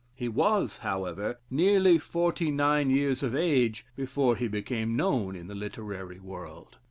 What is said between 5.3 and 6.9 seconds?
in the literary world.